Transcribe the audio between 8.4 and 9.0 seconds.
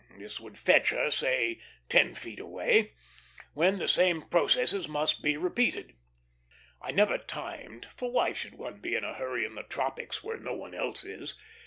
one be